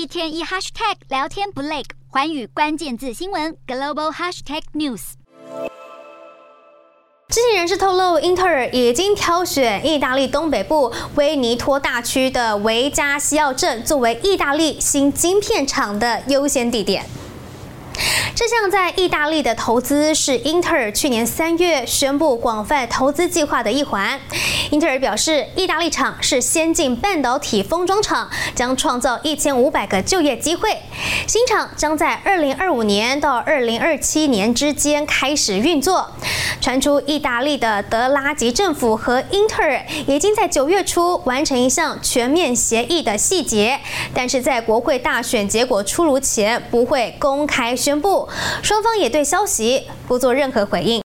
[0.00, 5.12] 一天一 hashtag 聊天不累，寰宇关键字新闻 global hashtag news。
[7.28, 17.04] 知情人士透露，英特尔已经挑选意大利东北部威尼托大区的维加西奥镇作为意大利新晶片厂的优先地点。
[18.34, 24.18] 这项在意大利的投资是英特尔去年三月宣布广泛投资计划的一环。
[24.70, 30.76] 英特尔表示，意大利厂是先进半导体封装厂，将创造一千五百个就业机会。
[31.26, 36.08] 新厂将在二零二五年到二零二七年之间开始运作。
[36.60, 43.80] 传出意大利的德拉吉政府和英特尔已经在九月初完成一项全面协议的细节，
[44.14, 48.28] 但是在国会大选结果出炉前不会公开宣布。
[48.62, 50.98] 双方也对消息不做任何回应。